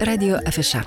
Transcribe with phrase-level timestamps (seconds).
[0.00, 0.80] Radio Afiša.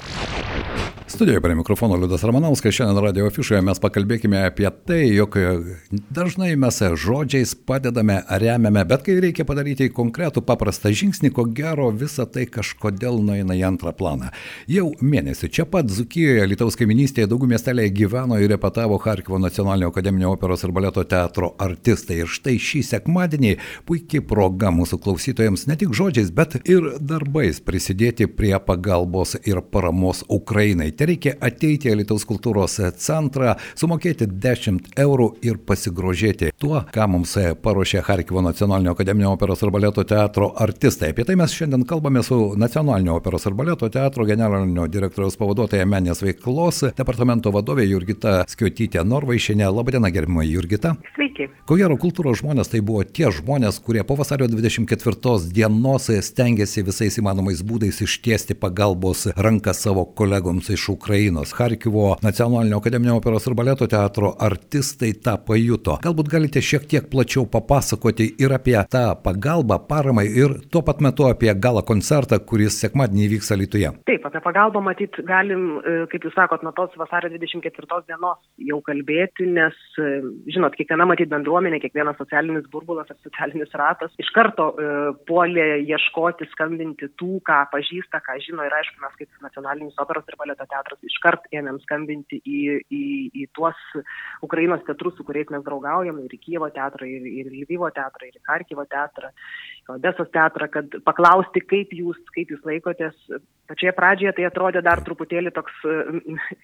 [1.23, 5.38] Studijoje prie mikrofono Liudas Ramanauskas, šiandien radio afišoje mes pakalbėkime apie tai, jog
[6.11, 12.25] dažnai mes žodžiais padedame, remiame, bet kai reikia padaryti konkretų paprastą žingsnį, ko gero visa
[12.28, 14.34] tai kažkodėl nueina į antrą planą.
[14.68, 20.34] Jau mėnesį čia pat Zukijoje, Lietuvos kaiminystėje, daugų miestelėje gyveno ir repetavo Harkivo nacionalinio akademinio
[20.36, 22.20] operos ir baleto teatro artistai.
[22.26, 23.54] Ir štai šį sekmadienį
[23.88, 30.26] puikiai proga mūsų klausytojams ne tik žodžiais, bet ir darbais prisidėti prie pagalbos ir paramos
[30.28, 37.36] Ukrainai reikia ateiti į Lietuvos kultūros centrą, sumokėti 10 eurų ir pasigrožėti tuo, ką mums
[37.63, 41.12] paruošė Harkivo nacionalinio akademinio operos ir baleto teatro artistai.
[41.13, 46.23] Apie tai mes šiandien kalbame su nacionalinio operos ir baleto teatro generalinio direktoriaus pavaduotoja menės
[46.23, 49.67] veiklos departamento vadovė Jurgita Skiotytė Norvaišinė.
[49.70, 50.95] Labadiena, gerbima Jurgita.
[51.16, 51.50] Sveiki.
[51.70, 57.20] Ko gero, kultūros žmonės tai buvo tie žmonės, kurie po vasario 24 dienos stengiasi visais
[57.22, 61.53] įmanomais būdais ištiesti pagalbos ranką savo kolegoms iš Ukrainos.
[61.57, 65.97] Harkivo nacionalinio akademinio operos ir baleto teatro artistai tą pajuto.
[66.05, 71.27] Galbūt galite šiek tiek plačiau papasakoti ir apie tą pagalbą, paramą ir tuo pat metu
[71.30, 73.91] apie galą koncertą, kuris sekmadienį vyks Lietuvoje.
[74.09, 78.80] Taip, apie pagalbą matyt galim, e, kaip jūs sakot, nuo tos vasario 24 dienos jau
[78.86, 80.21] kalbėti, nes, e,
[80.53, 84.89] žinot, kiekviena matyt bendruomenė, kiekvienas socialinis burbulas ar socialinis ratas iš karto e,
[85.27, 90.38] puolė ieškoti, skambinti tų, ką pažįsta, ką žino ir aišku, mes kaip nacionalinis operos ir
[90.39, 93.03] baleto teatras teatras iškart ėmėm skambinti į, į,
[93.44, 93.76] į tuos
[94.44, 98.28] Ukrainos teatrus, su kuriais mes draugaujam, ir į Kievo teatrą, ir, ir į Lyvyvo teatrą,
[98.28, 99.31] ir į Karkivo teatrą,
[99.88, 103.16] į Odesos teatrą, kad paklausti, kaip jūs, kaip jūs laikotės.
[103.64, 105.76] Pačioje pradžioje tai atrodė dar truputėlį toks,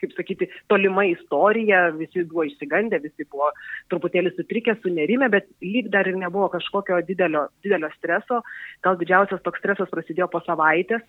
[0.02, 3.54] kaip sakyti, tolima istorija, visi buvo išsigandę, visi buvo
[3.92, 8.42] truputėlį sutrikę, sunerime, bet lyg dar ir nebuvo kažkokio didelio, didelio streso.
[8.84, 11.06] Gal didžiausias toks stresas prasidėjo po savaitės,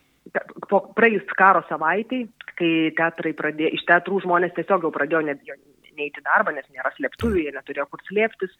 [0.70, 2.24] po praėjus karo savaitai,
[2.58, 5.56] kai teatrai pradėjo, iš teatrų žmonės tiesiog jau pradėjo nebijo
[6.00, 8.52] neiti darbą, nes nėra slėptuvių, jie neturėjo kur slėptis.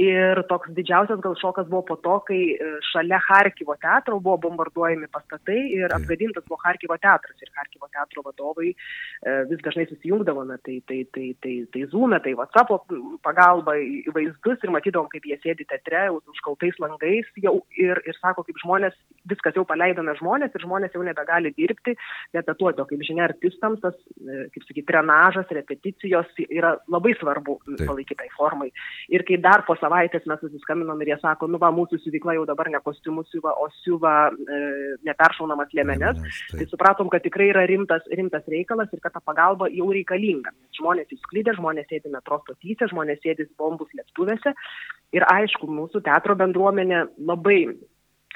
[0.00, 5.04] Ir toks didžiausias gal šokas buvo po to, kai e, šalia Harkivo teatro buvo bombarduojami
[5.12, 7.36] pastatai ir apgadintas buvo Harkivo teatras.
[7.44, 12.32] Ir Harkivo teatro vadovai e, vis dažnai susijungdavome, tai, tai, tai, tai, tai Zoom, tai
[12.38, 12.88] WhatsApp
[13.22, 18.46] pagalba į vaizdus ir matydavom, kaip jie sėdi teatre, užkaltais langais jau ir, ir sako,
[18.48, 18.96] kaip žmonės,
[19.28, 21.98] viskas jau paleidome žmonės ir žmonės jau nebegali dirbti,
[22.32, 28.22] repetuoti, o kaip žinia, artistams tas, e, kaip sakyti, trenažas, repeticijos yra labai svarbu palaikyti
[28.24, 28.72] tai formai.
[29.12, 29.90] Ir kai dar po savaitės
[30.30, 33.68] mes susiskambinom ir jie sako, nu va, mūsų siuvykla jau dabar ne kostiumus siuva, o
[33.82, 34.60] siuva e,
[35.08, 36.18] neperšaunamas liemenes.
[36.22, 36.58] Tai.
[36.60, 40.54] tai supratom, kad tikrai yra rimtas, rimtas reikalas ir kad ta pagalba jau reikalinga.
[40.78, 44.54] Žmonės įsklydė, žmonės sėdi metro stotyse, žmonės sėdi bombų slėptuvėse.
[45.12, 47.64] Ir aišku, mūsų teatro bendruomenė labai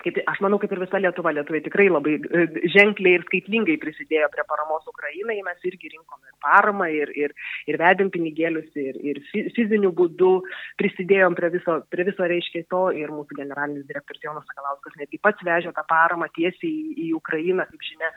[0.03, 4.29] kaip, aš manau, kaip ir visa Lietuva, Lietuvai tikrai labai e, ženkliai ir skaitlingai prisidėjo
[4.33, 7.35] prie paramos Ukrainai, mes irgi rinkome ir paramą, ir, ir,
[7.71, 9.23] ir vedėm pinigėlius, ir, ir
[9.57, 10.33] fiziniu būdu
[10.81, 15.47] prisidėjom prie viso, prie viso reiškia to, ir mūsų generalinis direktorius Jonas Sakalauskas netgi pats
[15.47, 18.13] vežė tą paramą tiesiai į, į Ukrainą, kaip žinia,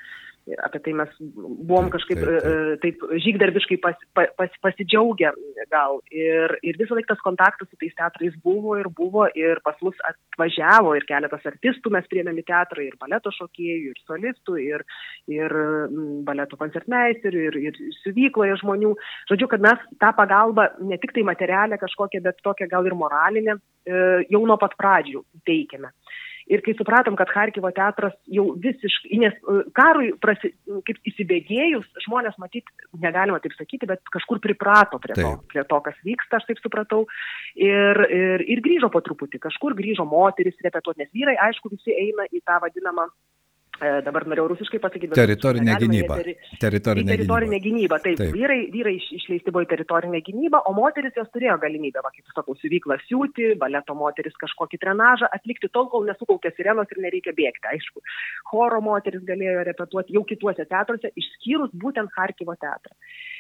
[0.58, 2.46] apie tai mes buvom kažkaip taip,
[2.82, 3.00] taip.
[3.02, 5.32] taip žygdarbiškai pas, pas, pasidžiaugę
[5.72, 6.00] gal.
[6.14, 9.98] Ir, ir visą laiką tas kontaktas su tais teatrais buvo ir buvo ir pas mus
[10.10, 14.86] atvažiavo ir keletas artistų mes priėmėm į teatrą ir baleto šokėjų, ir solistų, ir,
[15.32, 15.58] ir
[16.28, 18.96] baleto koncertmeisterių, ir, ir siuvykloje žmonių.
[19.32, 23.58] Žodžiu, kad mes tą pagalbą ne tik tai materialę kažkokią, bet tokią gal ir moralinę
[23.58, 25.94] e, jau nuo pat pradžių teikiame.
[26.50, 30.52] Ir kai supratom, kad Harkivo teatras jau visiškai, nes e, karui prasi,
[30.88, 32.70] kaip įsibėgėjus, žmonės matyt,
[33.04, 37.04] negalima taip sakyti, bet kažkur priprato prie to, prie to kas vyksta, aš taip supratau.
[37.60, 42.26] Ir, ir, ir grįžo po truputį, kažkur grįžo moteris repetuoti, nes vyrai, aišku, visi eina
[42.34, 43.10] į tą vadinamą
[44.06, 45.16] dabar norėjau rusiškai pasakyti.
[45.18, 46.18] Teritorinė gynyba.
[46.20, 46.36] Teri...
[46.62, 48.00] Teritorinė, teritorinė gynyba.
[48.04, 48.34] Taip, taip.
[48.36, 52.56] vyrai, vyrai išleisti buvo į teritorinę gynybą, o moteris jos turėjo galimybę, va, kaip sakau,
[52.60, 58.04] siuvyklą siūti, baleto moteris kažkokį trenažą atlikti tol, kol nesukaukė sirenos ir nereikia bėgti, aišku.
[58.52, 62.96] Choro moteris galėjo repetuoti jau kituose teatruose, išskyrus būtent Harkivo teatrą.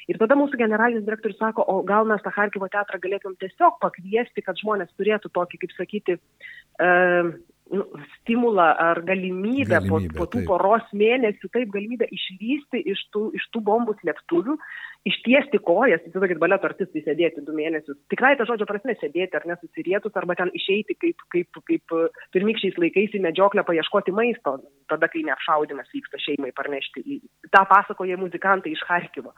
[0.10, 4.42] Ir tada mūsų generalinis direktorius sako, o gal mes tą Harkivo teatrą galėtum tiesiog pakviesti,
[4.46, 7.34] kad žmonės turėtų tokį, kaip sakyti, uh,
[7.72, 7.86] nu,
[8.18, 10.48] stimulą ar galimybę, galimybę po, po tų taip.
[10.50, 14.58] poros mėnesių, taip galimybę išlysti iš tų, iš tų bombų slėptuvių
[15.08, 17.98] ištiesti kojas, įsivaizduokit, baleto artistai sėdėti du mėnesius.
[18.12, 21.96] Tikrai ta žodžio prasme sėdėti ar nesusirietus, arba ten išeiti kaip, kaip, kaip
[22.36, 24.58] pirmykščiais laikais į medžioklę paieškoti maisto,
[24.92, 27.20] tada, kai neapšaudimas vyksta šeimai parnešti.
[27.54, 29.32] Ta pasakoja muzikantai iš Harkivo.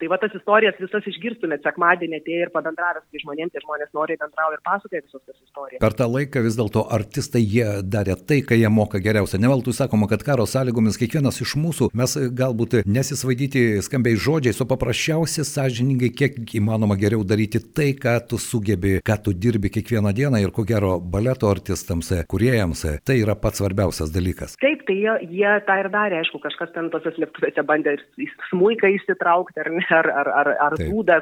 [0.00, 4.18] Tai va tas istorijas visas išgirstumėt sekmadienį atėję ir pabendravęs su žmonėmis, tie žmonės nori
[4.20, 5.82] bendrauti ir pasakoja visas tas istorijas.
[5.84, 9.38] Per tą laiką vis dėlto artistai jie darė tai, ką jie moka geriausia.
[9.42, 14.68] Neveltui sakoma, kad karo sąlygomis kiekvienas iš mūsų mes galbūt nesisvaidyti skambiai žodžiais, o
[15.04, 20.40] paprasčiausiai sąžiningai, kiek įmanoma geriau daryti tai, ką tu sugebi, ką tu dirbi kiekvieną dieną
[20.40, 24.56] ir ko gero baleto artistams, kuriejams, tai yra pats svarbiausias dalykas.
[24.60, 28.04] Taip, tai jie, jie tą ir darė, aišku, kažkas ten tose slėptuvėse bandė ir
[28.48, 31.20] smūką įsitraukti, ar, ne, ar, ar, ar, ar būdą,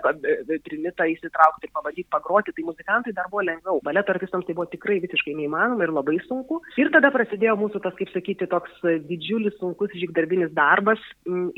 [0.69, 3.81] trimitą įsitraukti ir pabandyti pagroti, tai muzikantai dar buvo lengviau.
[3.83, 6.61] Baleto artistams tai buvo tikrai visiškai neįmanoma ir labai sunku.
[6.79, 8.79] Ir tada prasidėjo mūsų tas, kaip sakyti, toks
[9.11, 11.03] didžiulis sunkus žygdarbinis darbas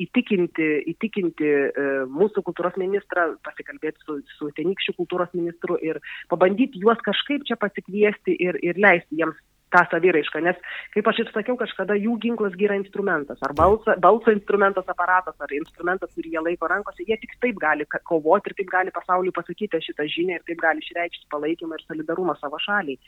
[0.00, 6.00] įtikinti, įtikinti e, mūsų kultūros ministrą, pasikalbėti su, su tenykščiu kultūros ministru ir
[6.32, 9.40] pabandyti juos kažkaip čia pasikviesti ir, ir leisti jiems
[9.74, 10.58] tą saviraišką, nes,
[10.94, 15.54] kaip aš ir sakiau, kažkada jų ginklas yra instrumentas, ar balso, balso instrumentas aparatas, ar
[15.56, 19.82] instrumentas, kurį jie laiko rankose, jie tik taip gali kovoti ir taip gali pasauliu pasakyti
[19.88, 23.00] šitą žinią ir taip gali išreikšti palaikymą ir solidarumą savo šaliai.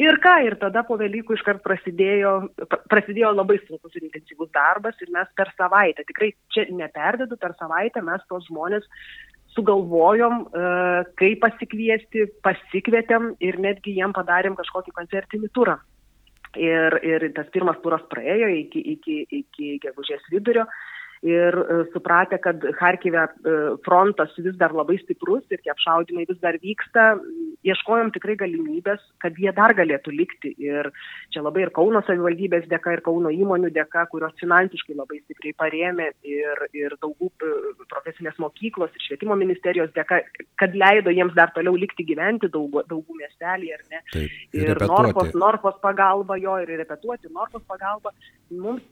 [0.00, 2.30] Ir ką, ir tada po Velykų iškart prasidėjo,
[2.88, 8.00] prasidėjo labai sunkus ir intensyvus darbas ir mes per savaitę, tikrai čia neperdedu, per savaitę
[8.04, 8.86] mes tos žmonės
[9.52, 10.62] sugalvojom, e,
[11.20, 15.76] kaip pasikviesti, pasikvietėm ir netgi jiem padarėm kažkokį koncertinį turą.
[16.56, 20.66] Ir, ir tas pirmas turas praėjo iki, iki, iki gegužės vidurio
[21.22, 26.40] ir e, supratę, kad Harkive e, frontas vis dar labai stiprus ir tie apšaudimai vis
[26.42, 27.12] dar vyksta,
[27.62, 30.50] ieškojom tikrai galimybės, kad jie dar galėtų likti.
[30.58, 30.90] Ir
[31.30, 36.10] čia labai ir Kauno savivaldybės dėka, ir Kauno įmonių dėka, kurios finansiškai labai stipriai parėmė
[36.26, 37.54] ir, ir daugų e,
[37.92, 40.24] profesinės mokyklos ir švietimo ministerijos dėka,
[40.58, 44.02] kad leido jiems dar toliau likti gyventi daugų, daugų miestelį, ar ne.
[44.10, 48.12] Taip, ir ir Norfos, Norfos pagalba jo ir repetuoti, Norfos pagalba
[48.50, 48.82] mums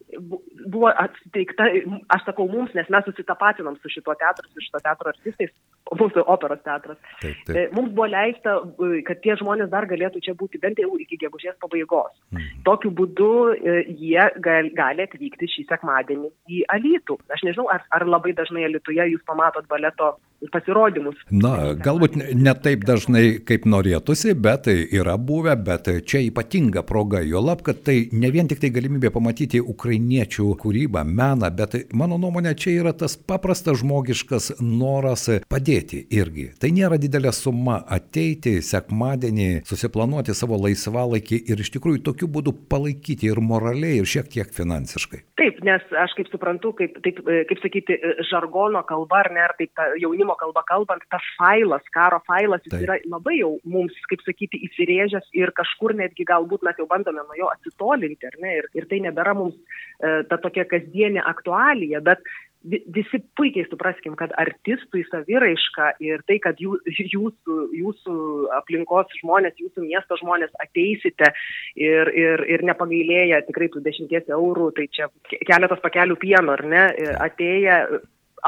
[0.72, 1.66] buvo atsteigta,
[2.14, 5.52] aš sakau mums, nes mes susitapatinom su šito teatru, su šito teatro artistais,
[5.98, 6.98] mūsų operos teatras.
[7.22, 7.56] Taip, taip.
[7.56, 8.56] E, mums buvo leista,
[8.86, 12.14] e, kad tie žmonės dar galėtų čia būti bent jau iki gegužės pabaigos.
[12.34, 12.62] Mhm.
[12.68, 17.18] Tokiu būdu e, jie gal, gali atvykti šį sekmadienį į Alytų.
[17.34, 20.14] Aš nežinau, ar, ar labai dažnai Alytuje jūs pamatot baleto
[20.48, 21.18] pasirodymus.
[21.34, 27.20] Na, galbūt ne taip dažnai, kaip norėtųsi, bet tai yra buvę, bet čia ypatinga proga,
[27.26, 31.76] jo lab, kad tai ne vien tik tai galimybė pamatyti ukrainiečių kūrybą, meną, bet
[32.10, 36.48] mano nuomonė čia yra tas paprastas žmogiškas noras padėti irgi.
[36.60, 43.30] Tai nėra didelė suma ateiti sekmadienį, susiplanuoti savo laisvalaikį ir iš tikrųjų tokiu būdu palaikyti
[43.30, 45.22] ir moraliai, ir šiek tiek finansiškai.
[45.40, 47.96] Taip, nes aš kaip suprantu, kaip, taip, kaip sakyti,
[48.28, 49.70] žargono kalba, ar ne, ar taip
[50.00, 52.82] jaunimo jaunimo kalba kalbant, tas failas, karo failas, jis Taip.
[52.84, 57.36] yra labai jau mums, kaip sakyti, įsirėžęs ir kažkur netgi galbūt mes jau bandome nuo
[57.38, 62.24] jo atsitolinti, ar ne, ir, ir tai nebėra mums e, ta tokia kasdienė aktualija, bet
[62.62, 66.82] visi puikiai supraskim, kad artistui saviraiška ir tai, kad jūs,
[67.14, 68.16] jūsų, jūsų
[68.58, 71.32] aplinkos žmonės, jūsų miesto žmonės ateisite
[71.80, 75.08] ir, ir, ir nepagailėję tikrai tų dešimties eurų, tai čia
[75.48, 76.84] keletas pakelių pieno, ar ne,
[77.24, 77.80] atėję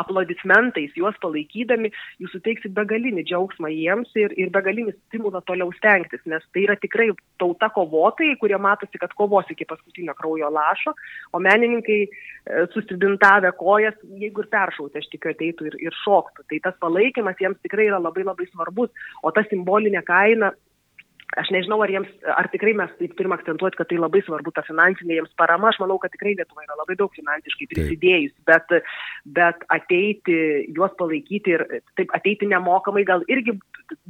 [0.00, 1.90] aplodismentais, juos palaikydami,
[2.22, 7.10] jūs suteiksit begalinį džiaugsmą jiems ir, ir begalinį stimulą toliau stengtis, nes tai yra tikrai
[7.42, 10.94] tauta kovotojai, kurie matosi, kad kovos iki paskutinio kraujo lašo,
[11.32, 12.10] o menininkai e,
[12.74, 16.46] susidintavę kojas, jeigu ir peršauti, aš tikiu, ateitų ir, ir šoktų.
[16.50, 18.92] Tai tas palaikymas jiems tikrai yra labai labai svarbus,
[19.22, 20.52] o ta simbolinė kaina
[21.40, 24.64] aš nežinau, ar, jiems, ar tikrai mes taip turim akcentuoti, kad tai labai svarbu, ta
[24.66, 28.74] finansinė jiems parama, aš manau, kad tikrai Lietuva yra labai daug finansiškai prisidėjus, bet,
[29.38, 30.36] bet ateiti,
[30.76, 31.64] juos palaikyti ir
[31.98, 33.56] taip ateiti nemokamai gal irgi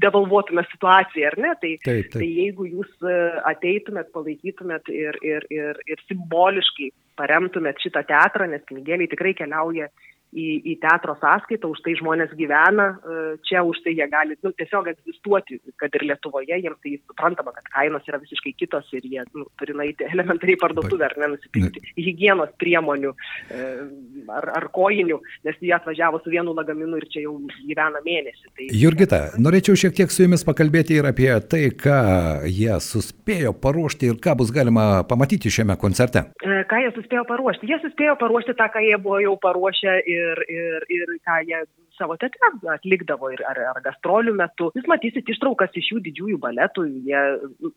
[0.02, 1.54] devalvuotume situaciją, ar ne?
[1.62, 2.18] Tai, taip, taip.
[2.18, 3.08] tai jeigu jūs
[3.50, 9.90] ateitumėt, palaikytumėt ir, ir, ir, ir simboliškai paremtumėt šitą teatrą, nes pinigėliai tikrai keliauja
[10.32, 14.52] į, į teatro sąskaitą, už tai žmonės gyvena, e, čia už tai jie gali nu,
[14.56, 19.24] tiesiog egzistuoti, kad ir Lietuvoje jiems tai suprantama, kad kainos yra visiškai kitos ir jie
[19.36, 23.68] nu, turi naiti elementariai parduotuvę ar nenusipirkti hygienos priemonių e,
[24.32, 28.48] ar, ar kojinių, nes jie atvažiavo su vienu lagaminu ir čia jau gyvena mėnesį.
[28.56, 28.70] Tai...
[28.82, 32.00] Jurgita, norėčiau šiek tiek su jumis pakalbėti ir apie tai, ką
[32.48, 36.24] jie suspėjo paruošti ir ką bus galima pamatyti šiame koncerte.
[36.40, 37.68] E, ką jie suspėjo paruošti?
[37.68, 41.64] Jie suspėjo paruošti tą, ką jie buvo jau paruošę ir ir, ir, ir ką jie
[41.98, 44.70] savo teatre atlikdavo ir ar, ar gastrolių metu.
[44.76, 47.22] Jūs matysit ištraukas iš jų didžiųjų baletų, jie,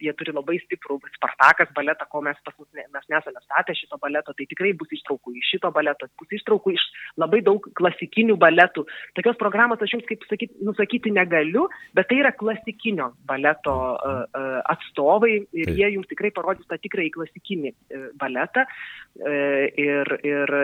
[0.04, 4.00] jie turi labai stiprų Spartakas baletą, ko mes pas mus ne, mes nesame statę šito
[4.02, 6.86] baleto, tai tikrai bus ištraukų iš šito baleto, bus ištraukų iš
[7.22, 8.86] labai daug klasikinių baletų.
[9.20, 14.58] Tokios programos aš jums, kaip sakyti, nusakyti negaliu, bet tai yra klasikinio baleto uh, uh,
[14.76, 18.66] atstovai ir jie jums tikrai parodys tą tikrąjį klasikinį uh, baletą.
[19.16, 20.58] Uh, ir, ir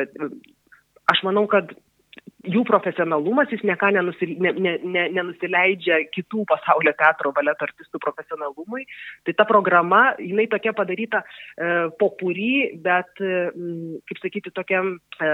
[1.11, 1.73] aš manau, kad
[2.49, 8.85] jų profesionalumas, jis neką nenusil, ne, ne, ne, nenusileidžia kitų pasaulio teatro baleto artistų profesionalumui.
[9.27, 11.69] Tai ta programa, jinai tokia padaryta e,
[12.01, 13.43] popurį, bet, e,
[14.09, 15.31] kaip sakyti, tokiam e,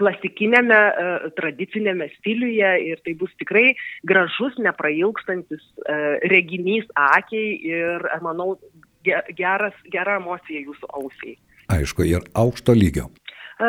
[0.00, 3.68] klasikinėme, e, tradicinėme stiliuje ir tai bus tikrai
[4.08, 6.00] gražus, neprailgstantis e,
[6.32, 8.54] reginys akiai ir, manau,
[9.36, 11.36] geras, gera emocija jūsų ausiai.
[11.76, 13.10] Aišku, ir aukšto lygio.
[13.56, 13.68] E,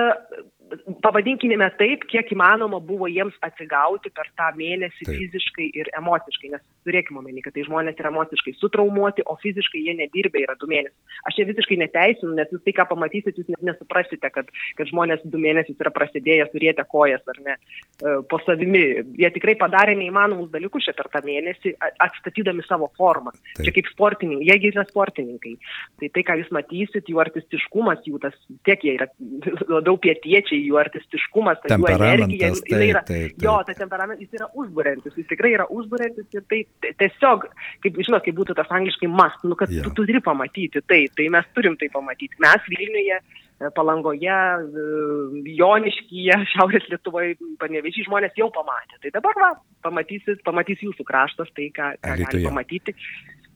[1.03, 5.17] pavadinkime taip, kiek įmanoma buvo jiems atsigauti per tą mėnesį taip.
[5.19, 9.95] fiziškai ir emociškai, nes turėkime omeny, kad tai žmonės yra emociškai sutraumuoti, o fiziškai jie
[9.97, 10.95] nedirbė yra du mėnesius.
[11.27, 15.25] Aš čia visiškai neteisinu, nes jūs tai, ką pamatysit, jūs net nesuprasite, kad, kad žmonės
[15.25, 18.83] du mėnesius yra prasidėję turėti kojas ar ne e, po savimi.
[19.19, 23.33] Jie tikrai padarė neįmanomus dalykus čia per tą mėnesį, atstatydami savo formą.
[23.57, 23.65] Taip.
[23.67, 25.55] Čia kaip sportininkai, jiegi yra sportininkai.
[26.01, 28.36] Tai tai, ką jūs matysit, jų artistiškumas, jų tas,
[28.67, 29.09] tiek jie yra
[29.77, 33.45] labiau pietiečiai, jų artistiškumas, tai jų energija, taip, yra, taip, taip.
[33.45, 36.61] jo, tas temperamentas, jis yra užburiantis, jis tikrai yra užburiantis ir tai
[37.01, 37.47] tiesiog,
[37.85, 39.85] kaip žinot, kaip būtų tas angliškai must, nu, kad yeah.
[39.85, 42.39] tu turi pamatyti tai, tai mes turim tai pamatyti.
[42.43, 44.41] Mes Vilniuje, e, Palangoje,
[44.83, 49.01] e, Joniškyje, Šiaurės Lietuvoje, panevežiai žmonės jau pamatė.
[49.05, 49.51] Tai dabar va,
[49.87, 52.97] pamatysit, pamatys jūsų kraštas tai, ką, ką gali pamatyti.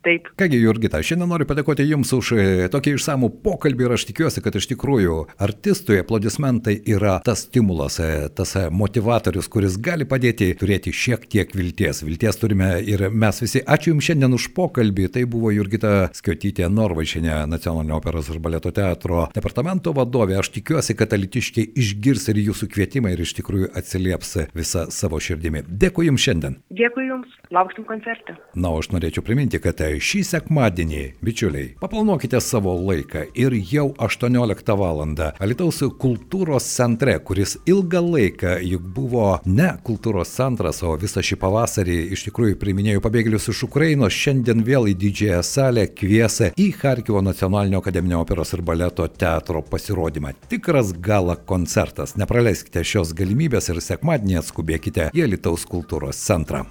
[0.01, 0.29] Taip.
[0.37, 2.43] Kągi, Jurgita, šiandien noriu padėkoti Jums už e,
[2.73, 8.07] tokį išsamų pokalbį ir aš tikiuosi, kad iš tikrųjų artistui aplodismentai yra tas stimulas, e,
[8.33, 12.01] tas e, motivatorius, kuris gali padėti turėti šiek tiek vilties.
[12.07, 13.61] Vilties turime ir mes visi.
[13.61, 15.05] Ačiū Jums šiandien už pokalbį.
[15.13, 20.39] Tai buvo Jurgita Skiotytė Norvaišinė, Nacionalinio operos ir baleto teatro departamento vadovė.
[20.41, 25.61] Aš tikiuosi, kad alitiškiai išgirs ir Jūsų kvietimą ir iš tikrųjų atsilieps visą savo širdimi.
[25.69, 26.57] Dėkui Jums šiandien.
[26.73, 27.37] Dėkui Jums.
[27.53, 28.37] Lauksim koncertą.
[28.55, 35.01] Na, aš norėčiau priminti, kad šį sekmadienį, bičiuliai, paplanuokite savo laiką ir jau 18 val.
[35.41, 41.97] Alitaus kultūros centre, kuris ilgą laiką juk buvo ne kultūros centras, o visą šį pavasarį
[42.15, 47.81] iš tikrųjų priminėjau pabėgėlius iš Ukrainos, šiandien vėl į didžiąją salę kviesa į Harkivo nacionalinio
[47.81, 50.35] akademinio operos ir baleto teatro pasirodymą.
[50.51, 52.15] Tikras gala koncertas.
[52.19, 56.65] Nepraleiskite šios galimybės ir sekmadienį atskubėkite į Alitaus kultūros centrą.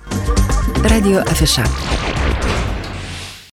[0.87, 2.20] Radio Afiša.